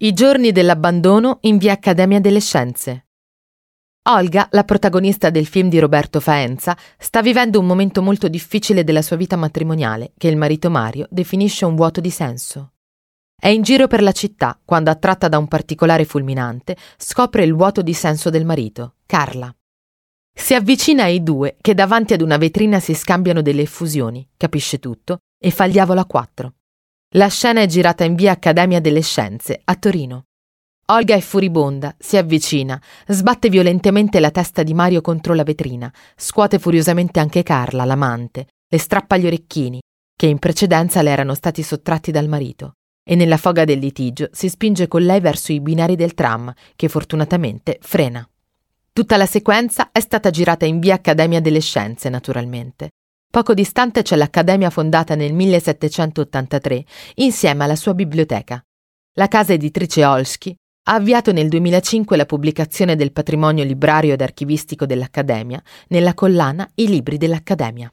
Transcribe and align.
I 0.00 0.12
giorni 0.12 0.52
dell'abbandono 0.52 1.38
in 1.40 1.58
via 1.58 1.72
Accademia 1.72 2.20
delle 2.20 2.38
Scienze. 2.38 3.06
Olga, 4.10 4.46
la 4.52 4.62
protagonista 4.62 5.28
del 5.28 5.44
film 5.44 5.68
di 5.68 5.80
Roberto 5.80 6.20
Faenza, 6.20 6.76
sta 6.96 7.20
vivendo 7.20 7.58
un 7.58 7.66
momento 7.66 8.00
molto 8.00 8.28
difficile 8.28 8.84
della 8.84 9.02
sua 9.02 9.16
vita 9.16 9.34
matrimoniale, 9.34 10.12
che 10.16 10.28
il 10.28 10.36
marito 10.36 10.70
Mario 10.70 11.08
definisce 11.10 11.64
un 11.64 11.74
vuoto 11.74 12.00
di 12.00 12.10
senso. 12.10 12.74
È 13.34 13.48
in 13.48 13.62
giro 13.62 13.88
per 13.88 14.00
la 14.00 14.12
città 14.12 14.56
quando, 14.64 14.90
attratta 14.90 15.26
da 15.26 15.36
un 15.36 15.48
particolare 15.48 16.04
fulminante, 16.04 16.76
scopre 16.96 17.42
il 17.42 17.54
vuoto 17.54 17.82
di 17.82 17.92
senso 17.92 18.30
del 18.30 18.44
marito, 18.44 18.98
Carla. 19.04 19.52
Si 20.32 20.54
avvicina 20.54 21.02
ai 21.02 21.24
due 21.24 21.56
che 21.60 21.74
davanti 21.74 22.12
ad 22.12 22.20
una 22.20 22.36
vetrina 22.36 22.78
si 22.78 22.94
scambiano 22.94 23.42
delle 23.42 23.62
effusioni, 23.62 24.24
capisce 24.36 24.78
tutto 24.78 25.18
e 25.36 25.50
fa 25.50 25.64
il 25.64 25.72
diavolo 25.72 25.98
a 25.98 26.06
quattro. 26.06 26.52
La 27.12 27.28
scena 27.28 27.62
è 27.62 27.66
girata 27.66 28.04
in 28.04 28.14
via 28.16 28.32
Accademia 28.32 28.82
delle 28.82 29.00
Scienze, 29.00 29.62
a 29.64 29.74
Torino. 29.76 30.24
Olga 30.88 31.14
è 31.14 31.20
furibonda, 31.20 31.94
si 31.98 32.18
avvicina, 32.18 32.78
sbatte 33.06 33.48
violentemente 33.48 34.20
la 34.20 34.30
testa 34.30 34.62
di 34.62 34.74
Mario 34.74 35.00
contro 35.00 35.32
la 35.32 35.42
vetrina, 35.42 35.90
scuote 36.14 36.58
furiosamente 36.58 37.18
anche 37.18 37.42
Carla, 37.42 37.86
l'amante, 37.86 38.48
le 38.68 38.78
strappa 38.78 39.16
gli 39.16 39.24
orecchini, 39.24 39.80
che 40.14 40.26
in 40.26 40.38
precedenza 40.38 41.00
le 41.00 41.08
erano 41.08 41.32
stati 41.32 41.62
sottratti 41.62 42.10
dal 42.10 42.28
marito, 42.28 42.72
e 43.02 43.14
nella 43.14 43.38
foga 43.38 43.64
del 43.64 43.78
litigio 43.78 44.28
si 44.30 44.50
spinge 44.50 44.86
con 44.86 45.02
lei 45.02 45.20
verso 45.20 45.52
i 45.52 45.60
binari 45.60 45.96
del 45.96 46.12
tram, 46.12 46.52
che 46.76 46.88
fortunatamente 46.88 47.78
frena. 47.80 48.28
Tutta 48.92 49.16
la 49.16 49.26
sequenza 49.26 49.92
è 49.92 50.00
stata 50.00 50.28
girata 50.28 50.66
in 50.66 50.78
via 50.78 50.96
Accademia 50.96 51.40
delle 51.40 51.60
Scienze, 51.60 52.10
naturalmente. 52.10 52.90
Poco 53.30 53.52
distante 53.52 54.00
c'è 54.00 54.16
l'Accademia 54.16 54.70
fondata 54.70 55.14
nel 55.14 55.34
1783 55.34 56.84
insieme 57.16 57.64
alla 57.64 57.76
sua 57.76 57.92
biblioteca. 57.92 58.64
La 59.18 59.28
casa 59.28 59.52
editrice 59.52 60.02
Olsky 60.02 60.54
ha 60.88 60.94
avviato 60.94 61.30
nel 61.32 61.50
2005 61.50 62.16
la 62.16 62.24
pubblicazione 62.24 62.96
del 62.96 63.12
patrimonio 63.12 63.64
librario 63.64 64.14
ed 64.14 64.22
archivistico 64.22 64.86
dell'Accademia 64.86 65.62
nella 65.88 66.14
collana 66.14 66.66
I 66.76 66.88
libri 66.88 67.18
dell'Accademia. 67.18 67.92